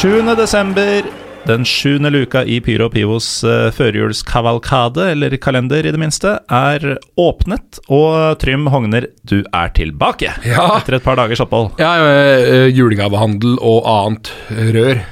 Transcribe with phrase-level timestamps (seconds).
[0.00, 1.04] Sjuende desember,
[1.44, 6.86] den sjuende luka i Pyro og Pivos uh, førjulskavalkade, eller kalender i det minste, er
[7.20, 7.80] åpnet.
[7.92, 10.66] Og Trym Hogner, du er tilbake Ja.
[10.78, 11.74] etter et par dagers opphold.
[11.82, 14.32] Ja, øh, julegavehandel og annet
[14.72, 15.02] rør.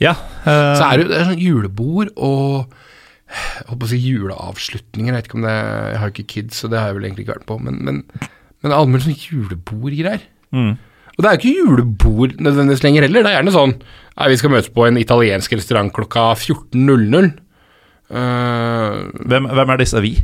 [0.00, 0.14] Ja,
[0.46, 2.72] eh, Så er det jo sånn julebord og
[3.28, 5.12] jeg håper å si juleavslutninger.
[5.12, 7.26] Jeg vet ikke om det Jeg har ikke kids, så det har jeg vel egentlig
[7.26, 7.58] ikke vært på.
[7.60, 8.04] Men, men,
[8.62, 10.24] men allmenn sånn julebordgreier.
[10.56, 10.78] mm.
[11.18, 13.24] Og det er jo ikke julebord nødvendigvis lenger heller.
[13.26, 13.74] Det er gjerne sånn
[14.18, 17.28] Nei, vi skal møtes på en italiensk restaurant klokka 14.00.
[18.08, 20.16] Uh, hvem, hvem er disse vi?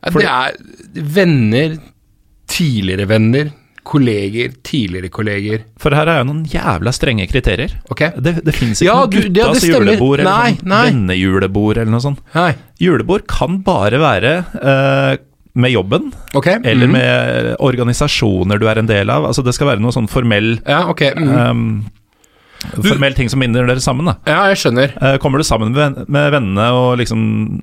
[0.00, 0.54] det er
[1.16, 1.74] venner,
[2.48, 3.50] tidligere venner,
[3.84, 5.64] kolleger, tidligere kolleger.
[5.80, 7.74] For her er jo noen jævla strenge kriterier.
[7.92, 8.14] Okay.
[8.16, 10.82] Det, det fins ikke Ja, noe guttas ja, julebord eller Nei, sånn nei.
[10.90, 12.22] vennejulebord eller noe sånt.
[12.36, 12.52] Nei.
[12.80, 15.12] Julebord kan bare være eh,
[15.60, 16.58] med jobben, okay.
[16.64, 16.92] eller mm.
[16.96, 19.28] med organisasjoner du er en del av.
[19.30, 21.14] Altså Det skal være noe sånn formell Ja, okay.
[21.16, 21.30] mm.
[21.30, 21.64] um,
[22.60, 24.10] Formell ting som binder dere sammen.
[24.10, 24.92] da Ja, jeg skjønner.
[25.00, 27.22] Eh, Kommer du sammen med, med vennene og liksom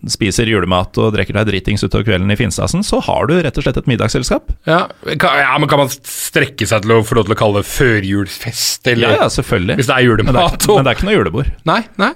[0.09, 3.66] spiser julemat og drikker deg dritings utover kvelden i Finstasen, så har du rett og
[3.66, 4.50] slett et middagsselskap.
[4.70, 7.70] Ja, ja, men kan man strekke seg til å få lov til å kalle det
[7.70, 9.78] førjulsfest, eller Ja, ja, selvfølgelig.
[9.78, 10.58] hvis det er Men det julemat?
[10.58, 11.53] er, og- men det er ikke noe julebord.
[11.66, 12.12] Nei, nei.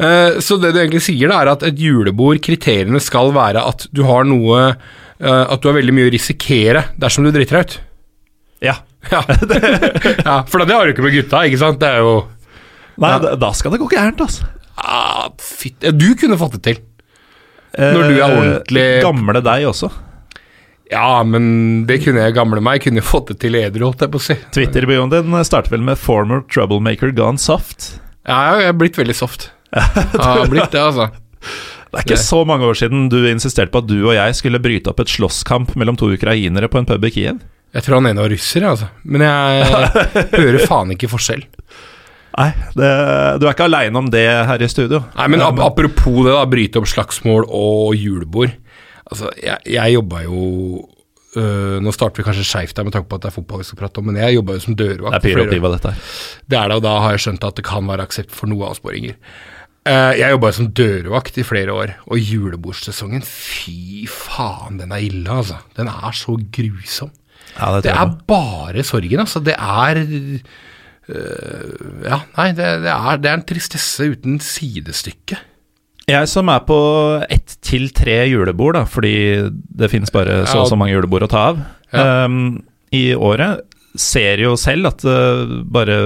[0.00, 3.86] uh, så det du egentlig sier, da, er at et julebord, kriteriene skal være at
[3.92, 4.76] du har noe
[5.20, 7.76] At du har veldig mye å risikere dersom du driter deg ut.
[8.70, 8.74] Ja.
[9.12, 9.20] Ja,
[10.24, 11.76] ja For det har du ikke med gutta, ikke sant?
[11.82, 12.14] Det er jo
[12.96, 13.34] Nei, Ja.
[13.36, 14.46] da, skal det gå gærent, altså.
[14.80, 16.78] ah, Fytt ja, Du kunne fått det til.
[17.76, 19.90] Når du er Eh, ordentlig- Gamle deg også.
[20.90, 22.80] Ja, men det kunne jeg gamle meg.
[22.84, 24.36] Kunne fått det til edru, holdt jeg på å si.
[24.54, 27.98] Twitter-bioen din starter vel med 'former troublemaker gone soft'.
[28.26, 29.50] Ja, jeg er blitt veldig soft.
[29.74, 31.10] Jeg har blitt det, altså.
[31.94, 34.60] Det er ikke så mange år siden du insisterte på at du og jeg skulle
[34.62, 37.42] bryte opp et slåsskamp mellom to ukrainere på en pub i Kiev.
[37.74, 38.86] Jeg tror han ene var russer, altså.
[39.02, 39.90] Men jeg
[40.38, 41.42] hører faen ikke forskjell.
[42.34, 42.90] Nei, det,
[43.38, 45.04] du er ikke aleine om det her i studio.
[45.14, 46.44] Nei, men ap Eh, apropos det, da.
[46.50, 48.54] Bryte opp slagsmål og julebord.
[49.06, 50.40] Altså, jeg, jeg jobba jo
[51.36, 53.66] øh, Nå starter vi kanskje skeivt her med tanke på at det er fotball vi
[53.68, 55.18] skal prate om, men jeg jobba jo som det dørvakt.
[55.18, 55.52] er pyro flere år.
[55.52, 56.14] piva, dette her.
[56.50, 58.70] Det er det, og da har jeg skjønt at det kan være aksept for noe
[58.70, 59.18] avsporinger.
[59.84, 65.28] Eh, jeg jobba som dørvakt i flere år, og julebordsesongen, fy faen, den er ille,
[65.28, 65.58] altså.
[65.76, 67.10] Den er så grusom.
[67.58, 69.44] Ja, det Det er bare sorgen, altså.
[69.44, 70.00] Det er
[71.08, 75.38] øh, Ja, nei, det, det, er, det er en tristesse uten sidestykke.
[76.08, 76.78] Jeg som er på
[77.32, 79.14] ett til tre julebord, da, fordi
[79.52, 81.62] det finnes bare så og så mange julebord å ta av
[81.94, 82.24] Ja.
[82.26, 82.58] um,
[82.92, 83.60] i året,
[83.94, 85.96] ser jo selv at uh, bare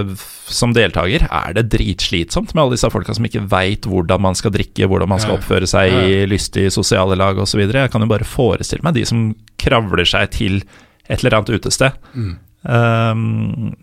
[0.49, 4.53] som deltaker er det dritslitsomt med alle disse folka som ikke veit hvordan man skal
[4.55, 7.65] drikke, hvordan man skal oppføre seg i lystige sosiale lag osv.
[7.65, 10.61] Jeg kan jo bare forestille meg de som kravler seg til
[11.09, 11.97] et eller annet utested.
[12.13, 12.33] Mm.
[12.69, 13.75] Um,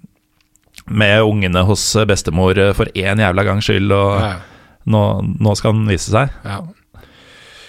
[0.86, 5.06] med ungene hos bestemor for én jævla gangs skyld, og nå,
[5.42, 6.34] nå skal den vise seg.
[6.46, 6.62] ja.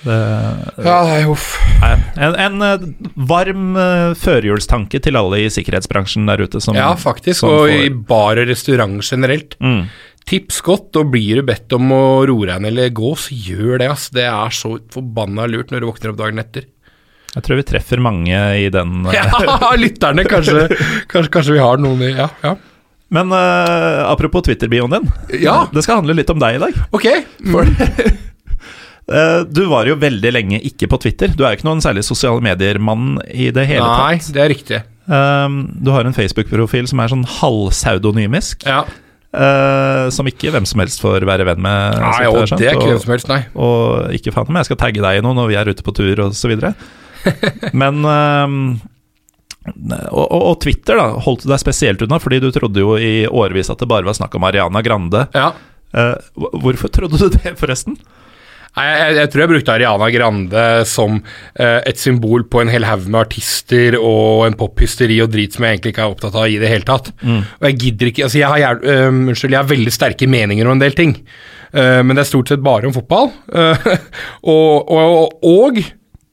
[0.05, 0.17] Det,
[0.85, 1.47] ja nei, uff.
[1.83, 2.85] en, en eh,
[3.29, 7.41] varm eh, førjulstanke til alle i sikkerhetsbransjen der ute som Ja, faktisk.
[7.41, 9.57] som Og får- i bar og restaurant generelt.
[9.61, 9.87] mm.
[10.27, 13.79] Tips godt, og blir du bedt om å roe deg ned eller gå, så gjør
[13.79, 13.91] det.
[13.93, 14.09] ass.
[14.11, 16.65] Det er så forbanna lurt når du våkner opp dagen etter.
[17.37, 19.07] Jeg tror vi treffer mange i den.
[19.11, 20.67] eh, Ja, lytterne, kanskje,
[21.07, 22.57] kanskje, kanskje vi har noen i Ja, ja.
[23.09, 25.07] Men uh, apropos Twitter-bioen din.
[25.39, 25.69] Ja.
[25.73, 26.75] Det skal handle litt om deg i dag.
[26.91, 27.07] Ok.
[27.47, 27.77] Mm.
[29.07, 31.31] Eh, du var jo veldig lenge ikke på Twitter.
[31.31, 34.33] Du er jo ikke noen særlig sosiale medier-mann i det hele Nei, tatt.
[34.35, 34.81] det er riktig.
[35.07, 38.85] Eh, du har en Facebook-profil som er sånn halvpseudonymisk, Ja.
[39.37, 41.97] Uh, som ikke hvem som helst får være venn med.
[42.01, 43.41] Nei, jo, det, det er ikke og- hvem som helst, nei.
[43.53, 45.93] Og ikke faen om jeg skal tagge deg i noe når vi er ute på
[45.93, 46.71] tur videre.
[47.83, 48.55] Men uh,
[50.09, 53.27] og, og, og Twitter da holdt du deg spesielt unna, fordi du trodde jo i
[53.29, 55.27] årevis at det bare var snakk om Ariana Grande.
[55.37, 55.51] Ja.
[55.93, 56.17] Uh,
[56.63, 57.99] hvorfor trodde du det, forresten?
[58.77, 61.19] Nei, Jeg, jeg tror jeg brukte Ariana Grande som
[61.57, 65.65] eh, et symbol på en hel haug med artister og en pophysteri og drit som
[65.65, 67.09] jeg egentlig ikke er opptatt av i det hele tatt.
[67.25, 70.77] Og jeg gidder ikke Altså, jeg har, gjerne- unnskyld, jeg har veldig sterke meninger om
[70.77, 71.15] en del ting,
[71.73, 73.31] uh, men det er stort sett bare om fotball.
[73.49, 73.87] Uh,
[74.53, 75.81] og, og, og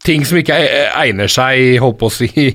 [0.03, 0.55] ting som ikke
[0.99, 2.49] egner seg, holdt på å si,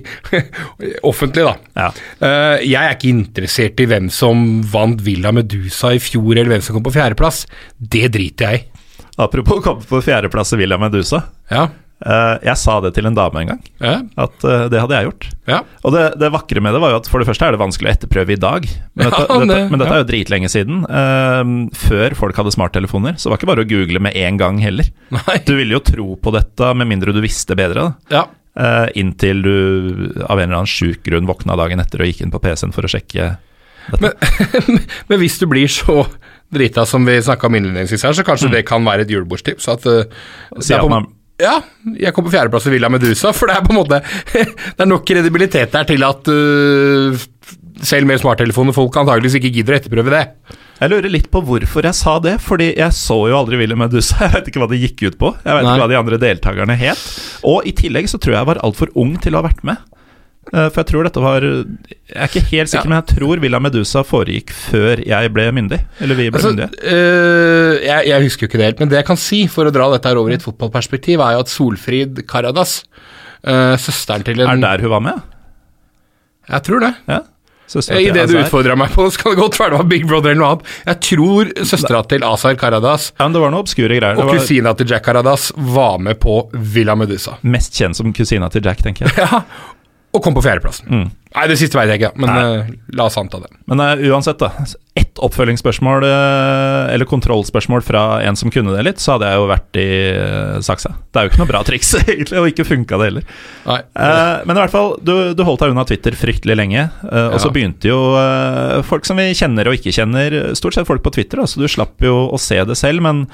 [1.11, 1.55] offentlig, da.
[1.79, 1.88] Ja.
[2.20, 6.67] Uh, jeg er ikke interessert i hvem som vant Villa Medusa i fjor, eller hvem
[6.67, 7.46] som kom på fjerdeplass.
[7.79, 8.77] Det driter jeg i.
[9.18, 11.24] Apropos komme på fjerdeplass i Villa Medusa.
[11.50, 11.66] Ja.
[11.98, 13.96] Eh, jeg sa det til en dame en gang, Ja.
[14.22, 15.24] at eh, det hadde jeg gjort.
[15.50, 15.56] ja.
[15.82, 17.90] Og det, det vakre med det var jo at for det første er det vanskelig
[17.90, 18.68] å etterprøve i dag.
[18.94, 20.84] Men dette, Ja, dette, men dette er jo dritlenge siden.
[20.86, 23.18] eh, før folk hadde smarttelefoner.
[23.18, 24.86] Så det var ikke bare å google med en gang heller.
[25.10, 25.38] Nei.
[25.44, 27.88] Du ville jo tro på dette med mindre du visste bedre.
[27.90, 27.94] da.
[28.14, 28.26] ja.
[28.98, 29.52] Inntil du
[30.26, 32.82] av en eller annen sjuk grunn våkna dagen etter og gikk inn på PC-en for
[32.86, 33.36] å sjekke
[33.92, 34.14] dette.
[35.10, 36.04] Men hvis du blir så
[36.54, 39.68] drita som vi snakka om innledningsvis her, så kanskje det kan være et julebordstips.
[39.72, 40.04] At, uh,
[40.56, 41.00] på,
[41.42, 41.58] ja,
[41.98, 44.00] jeg kom på fjerdeplass i Villa Medusa, for det er på en måte
[44.78, 47.28] Det er nok kredibilitet der til at uh,
[47.84, 50.24] selv med smarttelefoner folk antageligvis ikke gidder å etterprøve det.
[50.78, 54.18] Jeg lurer litt på hvorfor jeg sa det, fordi jeg så jo aldri Willy Medusa.
[54.24, 55.32] Jeg vet ikke hva det gikk ut på.
[55.42, 55.72] Jeg vet Nei.
[55.72, 57.02] ikke hva de andre deltakerne het.
[57.50, 59.82] Og i tillegg så tror jeg jeg var altfor ung til å ha vært med.
[60.52, 62.88] Eh, For jeg tror dette var Jeg er ikke helt sikker, Ja.
[62.88, 65.80] men jeg tror Villa Medusa foregikk før jeg ble myndig.
[66.00, 66.70] Eller vi ble Altså, myndige.
[66.88, 69.72] øh, jeg, jeg husker jo ikke det helt, men det jeg kan si, for å
[69.74, 72.84] dra dette her over i et fotballperspektiv, er jo at Solfrid Karadas,
[73.46, 75.20] øh, søsteren til en Er der hun var med?
[76.48, 76.94] Jeg tror det.
[77.08, 77.20] Ja.
[77.68, 80.06] Søstera I det du utfordra meg på, så kan det godt være det var Big
[80.08, 80.68] Brother eller noe annet.
[80.88, 84.16] Jeg tror søstera til Azar Karadas Ja, det var noe obskure greier.
[84.16, 87.36] Og var kusina til Jack Karadas var med på Villa Medusa.
[87.42, 89.18] mest kjent som kusina til Jack, tenker jeg.
[89.28, 89.42] Ja,
[90.16, 90.88] og kom på fjerdeplassen.
[90.88, 91.08] Mm.
[91.28, 93.50] Nei, det siste veit jeg ikke, men uh, la oss anta det.
[93.69, 94.64] Men uh, uansett, da.
[94.96, 99.50] Ett oppfølgingsspørsmål, uh, eller kontrollspørsmål fra en som kunne det litt, så hadde jeg jo
[99.50, 99.90] vært i
[100.64, 100.94] saksa.
[101.12, 103.28] Det er jo ikke noe bra triks, egentlig, og ikke funka det heller.
[103.69, 106.88] Men i hvert fall, du, du holdt deg unna Twitter fryktelig lenge.
[107.04, 108.00] Og så begynte jo
[108.88, 111.69] folk som vi kjenner og ikke kjenner, stort sett folk på Twitter, da, så du
[111.69, 113.04] slapp jo å se det selv.
[113.04, 113.26] Men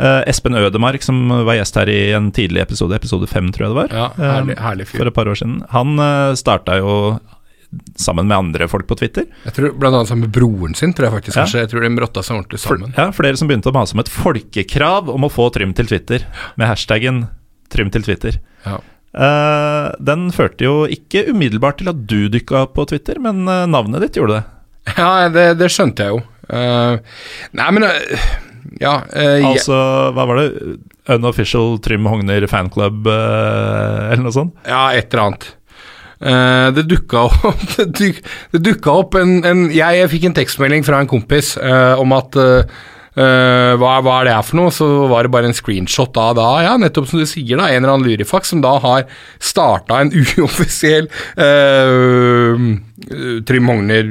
[0.00, 3.74] eh, Espen Ødemark, som var gjest her i en tidlig episode, episode fem, tror jeg
[3.74, 6.96] det var, Ja, herlig, herlig for et par år siden, han uh, starta jo
[7.96, 9.24] sammen med andre folk på Twitter.
[9.46, 11.38] Jeg tror Blant annet sammen med broren sin, tror jeg faktisk.
[11.38, 11.62] Ja.
[11.62, 12.94] Jeg tror de rotta seg ordentlig For, sammen.
[12.98, 16.26] ja, flere som begynte å mase om et folkekrav om å få Trym til Twitter,
[16.60, 17.26] med hashtaggen
[17.72, 18.36] Trym til Twitter.
[18.66, 18.78] Ja.
[19.12, 24.04] Uh, den førte jo ikke umiddelbart til at du dykka på Twitter, men eh, navnet
[24.06, 24.44] ditt gjorde det.
[24.96, 26.22] Ja, det, det skjønte jeg jo.
[26.48, 26.96] Uh,
[27.56, 28.24] nei, men eh,
[28.80, 29.02] Ja.
[29.12, 29.76] eh, Altså,
[30.14, 30.76] hva var det?
[31.12, 34.54] Unofficial Trym Hogner fanclub, uh, eller noe sånt?
[34.68, 35.50] Ja, et eller annet.
[36.22, 38.22] Eh, det dukka opp, det duk,
[38.54, 42.18] det dukka opp en, en jeg, jeg fikk en tekstmelding fra en kompis eh, om
[42.18, 42.42] at
[43.12, 44.70] Uh, eh, hva, hva er det her for noe?
[44.72, 47.82] Så var det bare en screenshot av da, ja, nettopp som du sier, da, en
[47.82, 49.04] eller annen lurifaks som da har
[49.36, 50.08] starta en
[50.40, 52.56] uoffisiell uh,
[53.44, 54.08] Trym Hogner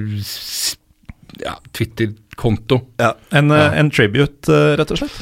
[2.42, 3.70] s- ja, En, ja.
[3.80, 5.22] en tribute, eh, rett og slett.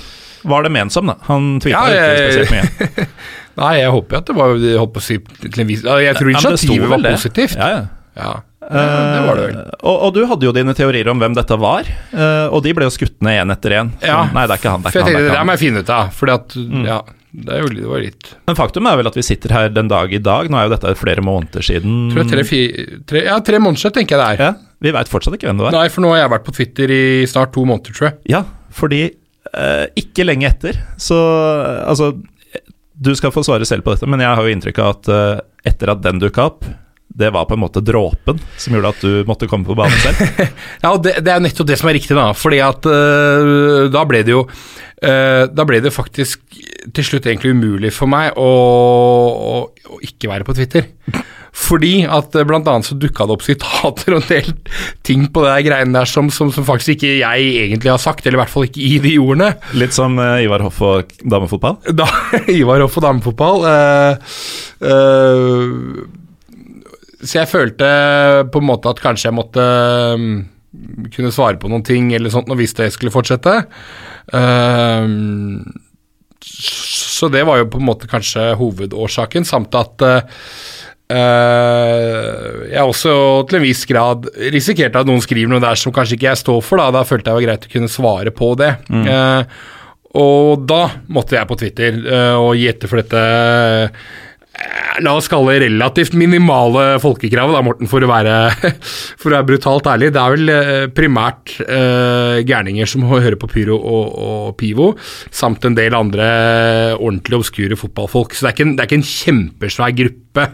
[0.50, 1.18] Var det ment som, da?
[1.28, 3.08] Han tweeta Ja, ikke spesielt mye.
[3.60, 6.16] Nei, jeg håper at det var jeg holdt på å si til en viss Jeg
[6.16, 7.58] tror det initiativet var positivt.
[7.60, 7.82] Ja, ja.
[8.20, 8.30] Ja,
[8.70, 8.86] ja
[9.16, 9.58] det var det vel.
[9.60, 12.74] Eh, og, og du hadde jo dine teorier om hvem dette var, eh, og de
[12.76, 13.92] ble jo skutt ned én etter én.
[14.04, 14.22] Ja.
[14.36, 14.84] Nei, det er ikke han.
[14.86, 15.50] Det er ikke han, det det er ikke han.
[15.52, 16.56] må jeg finne ut av, fordi at,
[16.88, 16.98] ja,
[17.30, 19.92] det, er jo, det var litt Men faktum er vel at vi sitter her den
[19.92, 20.48] dag i dag.
[20.50, 22.00] Nå er jo dette flere måneder siden.
[22.14, 24.46] tror jeg tre, fire, tre, Ja, tre måneder siden, tenker jeg det er.
[24.48, 25.76] Ja, Vi veit fortsatt ikke hvem det var.
[25.76, 28.20] Nei, for nå har jeg vært på Twitter i snart to måneder, tror jeg.
[28.32, 28.44] Ja,
[28.76, 32.14] fordi eh, ikke lenge etter, så eh, Altså,
[33.00, 35.42] du skal få svare selv på dette, men jeg har jo inntrykk av at eh,
[35.72, 36.68] etter at den dukka opp,
[37.20, 40.20] det var på en måte dråpen som gjorde at du måtte komme på banen selv.
[40.84, 42.30] Ja, og det, det er nettopp det som er riktig, da.
[42.38, 46.60] Fordi at øh, da ble det jo øh, Da ble det faktisk
[46.96, 50.88] til slutt egentlig umulig for meg å, å, å ikke være på Twitter.
[51.56, 52.46] Fordi at bl.a.
[52.48, 54.52] blant annet så dukka det opp sitater og en del
[55.06, 58.26] ting på det der greiene der som, som, som faktisk ikke jeg egentlig har sagt,
[58.26, 59.52] eller i hvert fall ikke i de ordene.
[59.80, 61.80] Litt som uh, Ivar Hoff og damefotball.
[61.98, 62.08] Da
[62.60, 64.16] Ivar Hoff og damefotball Uh,
[64.86, 65.66] uh,
[67.20, 67.88] Så jeg følte
[68.52, 70.22] på en måte at kanskje jeg måtte øh,
[71.12, 73.56] kunne svare på noen ting eller sånt hvis det skulle fortsette.
[76.40, 80.06] Så det var jo på en måte kanskje hovedårsaken, samt at
[81.10, 83.14] øh, jeg har også
[83.50, 86.64] til en viss grad risikert at noen skriver noe der som kanskje ikke jeg står
[86.66, 86.82] for.
[86.82, 88.72] Da, da følte jeg det var greit å kunne svare på det.
[88.90, 89.60] Eh,
[90.20, 93.22] og da måtte jeg på Twitter uh, og gi etter for dette
[95.06, 98.34] la oss kalle det relativt minimale folkekravet, da, Morten, for å være,
[99.22, 100.10] for å være brutalt ærlig.
[100.12, 101.54] Det er vel primært
[102.50, 104.90] gærninger som hører på Pyro og, og Pivo,
[105.32, 106.28] samt en del andre
[106.98, 108.36] ordentlig obskure fotballfolk.
[108.36, 110.50] Så det er ikke en, det er ikke en kjempesvær gruppe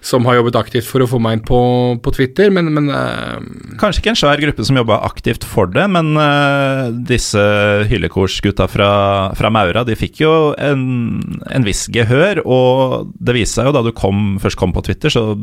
[0.00, 1.60] som har jobbet aktivt for å få meg inn på,
[2.00, 3.36] på Twitter, men, men uh,
[3.80, 7.42] Kanskje ikke en svær gruppe som jobba aktivt for det, men uh, disse
[7.90, 8.90] hyllekorsgutta fra,
[9.36, 10.84] fra Maura de fikk jo en,
[11.50, 12.42] en viss gehør.
[12.48, 15.34] Og det viste seg jo da du kom, først kom på Twitter, så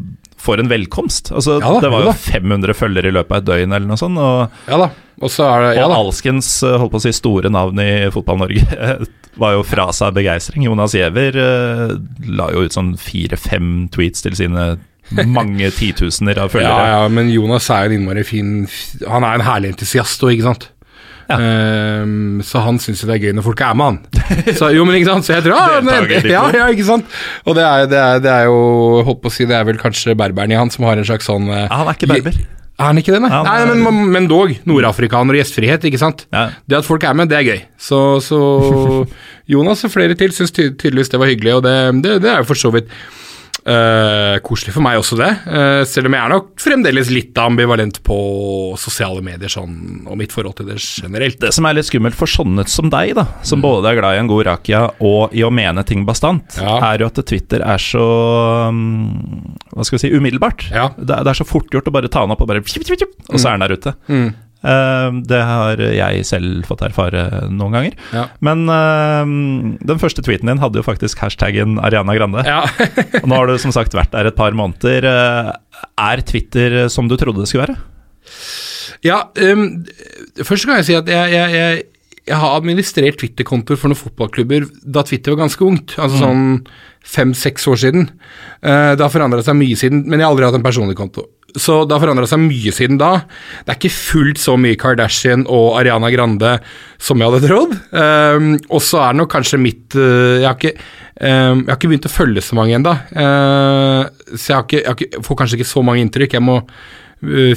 [0.42, 1.32] for en velkomst.
[1.36, 3.90] Altså, Ja da, det var jo ja 500 følgere i løpet av et døgn eller
[3.90, 4.22] noe sånt.
[4.22, 4.90] Og, ja da.
[5.18, 7.92] Og så er det ja og alskens eh, holdt på å si, store navn i
[8.14, 8.66] Fotball-Norge
[9.42, 10.66] var jo fra seg begeistring.
[10.68, 14.70] Jonas Giæver uh, la jo ut sånn fire-fem tweets til sine
[15.32, 16.88] mange titusener av følgere.
[16.92, 18.50] ja, men Jonas er jo en innmari fin
[19.08, 20.68] Han er en herlig entusiast òg, ikke sant.
[21.28, 21.38] Ja.
[22.04, 23.98] Um, så han syns jo det er gøy når folk er med han.
[24.56, 25.28] Så, jo, men ikke sant?
[25.28, 27.18] Så jeg tror ja, men, ja, ja, ikke sant.
[27.44, 28.62] Og det er, det, er, det er jo
[29.08, 31.28] Holdt på å si, det er vel kanskje berberen i han som har en slags
[31.28, 32.38] sånn eh, Ja, han er ikke berber.
[32.78, 33.32] Er han ikke det, nei?
[33.34, 34.52] Ja, nei er- men, men dog.
[34.70, 36.28] Nordafrikaner og gjestfrihet, ikke sant.
[36.32, 36.44] Ja.
[36.70, 37.62] Det at folk er med, det er gøy.
[37.82, 38.38] Så, så
[39.48, 42.44] Jonas og flere til syns ty tydeligvis det var hyggelig, og det, det, det er
[42.44, 42.92] jo for så vidt
[43.68, 45.28] Uh, koselig for meg også, det.
[45.44, 48.16] Uh, selv om jeg er nok fremdeles litt ambivalent på
[48.80, 51.36] sosiale medier sånn, og mitt forhold til det generelt.
[51.42, 54.22] Det som er litt skummelt for sånne som deg, da, som både er glad i
[54.22, 56.78] en god rakia og i å mene ting bastant, Ja.
[56.94, 58.08] er jo at Twitter er så
[58.72, 60.70] um, Hva skal vi si umiddelbart.
[60.72, 60.88] Ja.
[60.96, 63.36] Det, er- det er så fort gjort å bare ta den opp og bare Og
[63.36, 63.98] så er den der ute.
[64.08, 64.30] Mm.
[64.66, 67.98] Eh, det har jeg selv fått erfare noen ganger.
[68.16, 68.26] Ja.
[68.44, 69.34] Men eh,
[69.92, 72.46] den første tweeten din hadde jo faktisk hashtaggen Ariana Grande.
[72.48, 72.64] Ja.
[73.24, 75.08] Og nå har du som sagt vært der et par måneder.
[75.12, 75.52] Eh,
[76.08, 77.78] er Twitter som du trodde det skulle være?
[79.06, 79.86] Ja, um,
[80.42, 81.84] først kan jeg si at jeg, jeg, jeg,
[82.28, 86.46] jeg har administrert Twitter-kontoer for noen fotballklubber da Twitter var ganske ungt, altså sånn
[87.08, 88.10] fem-seks år siden.
[88.66, 91.28] Uh, det har forandra seg mye siden, men jeg har aldri hatt en personlig konto.
[91.56, 93.24] Så det har forandra seg mye siden da.
[93.64, 96.58] Det er ikke fullt så mye Kardashian og Ariana Grande
[97.02, 97.74] som jeg hadde trodd.
[97.94, 100.76] Um, og så er det nok kanskje mitt uh, jeg, har ikke,
[101.22, 104.88] um, jeg har ikke begynt å følge så mange ennå, så jeg, har ikke, jeg
[104.92, 106.38] har ikke, får kanskje ikke så mange inntrykk.
[106.38, 106.72] Jeg må uh,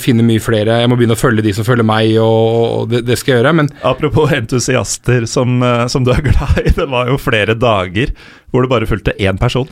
[0.00, 0.78] finne mye flere.
[0.80, 3.54] Jeg må begynne å følge de som følger meg, og, det, det skal jeg gjøre.
[3.60, 8.14] Men Apropos entusiaster som, eh, som du er glad i, det var jo flere dager
[8.50, 9.68] hvor du bare fulgte én person.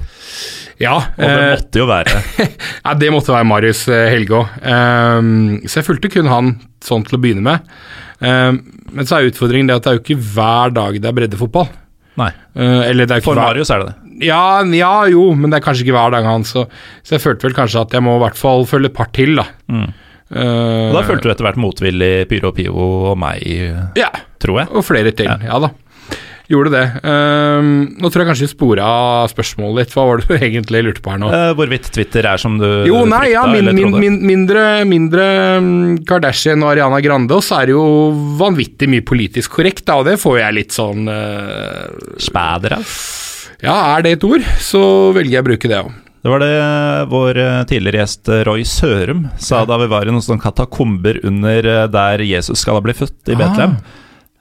[0.78, 2.20] ja, Og det eh, måtte jo være
[2.84, 4.44] ja det måtte være Marius eh, Helgå.
[4.62, 6.52] Um, så jeg fulgte kun han
[6.84, 7.72] sånn til å begynne med.
[8.20, 8.60] Um,
[8.92, 11.72] men så er utfordringen det at det er jo ikke hver dag det er breddefotball.
[12.18, 12.30] Nei.
[12.58, 14.07] Uh, er For hver- Marius er det det.
[14.24, 16.66] Ja, ja, jo, men det er kanskje ikke hver dag han, så,
[17.06, 19.36] så jeg følte vel kanskje at jeg må i hvert fall følge et par til,
[19.38, 19.48] da.
[19.70, 19.88] Mm.
[20.28, 23.44] Uh, Og da følte du etter hvert motvillig Pyro og Pivo og meg,
[23.96, 24.10] Ja,
[24.42, 24.72] tror jeg.
[24.76, 25.30] og flere til.
[25.30, 25.38] Ja.
[25.54, 25.70] Ja, da.
[26.48, 26.82] Gjorde det.
[27.04, 27.60] Uh,
[28.00, 28.84] nå tror jeg kanskje vi spora
[29.28, 29.90] spørsmålet litt.
[29.92, 31.28] Hva var det du egentlig lurte på her nå?
[31.28, 35.26] Uh, hvorvidt Twitter er som du Jo, nei, ja, min, min, min, mindre, mindre
[35.60, 37.84] mm, Kardashian og Ariana Grande, og så er det jo
[38.40, 42.80] vanvittig mye politisk korrekt, da, og det får jeg litt sånn uh, Spæder, ja.
[43.64, 44.80] Ja, er det et ord, så
[45.16, 45.94] velger jeg å bruke det òg.
[46.18, 46.50] Det var det
[47.12, 51.20] vår eh, tidligere gjest eh, Roy Sørum sa da vi var i noen sånne katakomber
[51.26, 53.40] under eh, der Jesus skal ha blitt født, i Ah.
[53.44, 53.76] Betlehem.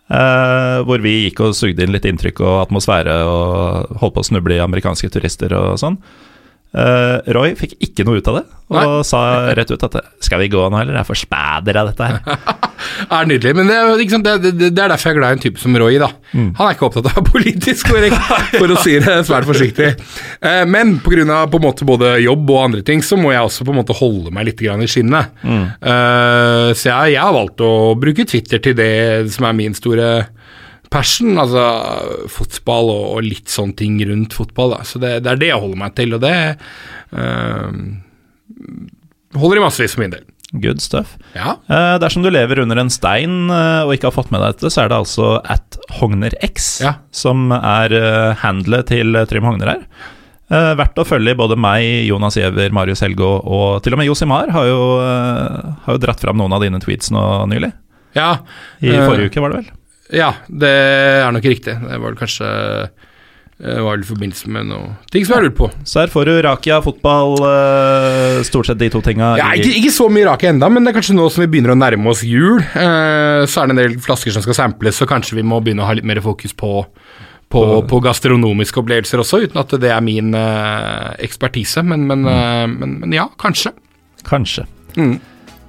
[0.08, 4.28] Eh, hvor vi gikk og sugde inn litt inntrykk og atmosfære og holdt på å
[4.30, 5.98] snuble i amerikanske turister og sånn.
[6.78, 9.04] Eh, Roy fikk ikke noe ut av det, og Nei.
[9.08, 9.20] sa
[9.58, 10.98] rett ut at skal vi gå nå, eller?
[10.98, 12.20] Jeg er for spæder av dette her.
[13.18, 15.42] Er nydelig, men det, er- det, det, det er derfor jeg er glad i en
[15.42, 15.98] type som Roy.
[16.02, 16.10] da.
[16.34, 16.52] Mm.
[16.60, 18.20] Han er ikke opptatt av politisk korrekt,
[18.60, 19.90] for å si det svært forsiktig.
[20.44, 21.40] Uh, men pga.
[21.50, 24.62] både jobb og andre ting, så må jeg også på en måte holde meg litt
[24.62, 25.34] grann i skinnet.
[25.42, 25.66] Mm.
[25.82, 28.94] Uh, så jeg, jeg har valgt å bruke Twitter til det
[29.34, 30.12] som er min store
[30.94, 31.64] passion, altså
[32.32, 34.76] fotball og, og litt sånne ting rundt fotball.
[34.78, 34.84] Da.
[34.88, 36.36] Så det, det er det jeg holder meg til, og det
[37.14, 37.72] uh,
[39.38, 40.26] holder i massevis for min del.
[40.64, 41.18] Good stuff.
[41.36, 41.58] Ja.
[41.68, 44.72] Uh, dersom du lever under en stein uh, og ikke har fått med deg dette,
[44.72, 46.94] så er det altså at HognerX Ja.
[47.12, 49.84] som er uh, handlet til Trym Hogner her.
[50.48, 54.48] Uh, verdt å følge både meg, Jonas Giæver, Marius Helgå og til og med Josimar
[54.56, 57.74] har jo, har jo dratt fram noen av dine tweets nå nylig.
[58.16, 58.38] ja.
[58.80, 59.74] I forrige uke, var det vel?
[60.14, 61.76] Ja, det er nok riktig.
[61.82, 62.48] Det var vel kanskje
[63.58, 65.68] det var vel i forbindelse med noe ting som jeg har lurt på.
[65.82, 69.32] Så her får du Rakia, fotball, eh, stort sett de to tinga.
[69.40, 71.74] Ja, ikke, ikke så mye Rakia enda, men det er kanskje nå som vi begynner
[71.74, 75.10] å nærme oss jul, eh, så er det en del flasker som skal samples, så
[75.10, 76.86] kanskje vi må begynne å ha litt mer fokus på,
[77.50, 81.82] på, på gastronomiske opplevelser også, uten at det er min eh, ekspertise.
[81.82, 83.74] Men, men, eh, men, men ja, kanskje.
[84.30, 84.68] Kanskje.
[85.02, 85.18] Mm.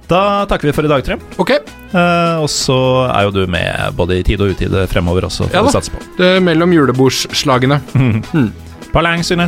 [0.09, 1.21] Da takker vi for i dag, Trym.
[1.41, 1.51] Ok,
[1.89, 2.75] Eh, og så
[3.09, 5.73] er jo du med både i tide og utide fremover også, får Ja vi da.
[5.73, 5.97] satse på.
[6.19, 7.79] det er mellom julebordsslagene.
[7.97, 8.51] mm.
[8.93, 9.47] Palang, Synne.